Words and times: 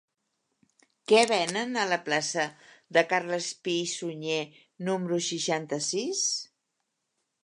Què 1.11 1.19
venen 1.31 1.75
a 1.81 1.83
la 1.89 1.99
plaça 2.07 2.45
de 2.97 3.03
Carles 3.11 3.49
Pi 3.67 3.75
i 3.83 3.91
Sunyer 3.93 4.39
número 4.89 5.21
seixanta-sis? 5.29 6.25